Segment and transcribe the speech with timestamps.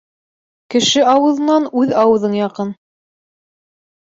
[0.75, 2.73] Кеше ауыҙынан үҙ ауыҙың яҡын.